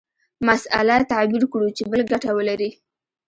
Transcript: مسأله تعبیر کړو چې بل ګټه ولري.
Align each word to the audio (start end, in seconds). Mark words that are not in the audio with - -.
مسأله 0.47 0.97
تعبیر 1.11 1.43
کړو 1.51 1.67
چې 1.77 1.83
بل 1.91 2.01
ګټه 2.11 2.29
ولري. 2.37 2.69